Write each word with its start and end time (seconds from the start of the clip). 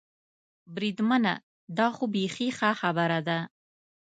بریدمنه، 0.75 1.33
دا 1.77 1.87
خو 1.95 2.03
بېخي 2.13 2.47
ښه 2.57 2.69
خبره 2.81 3.19
ده. 3.27 3.39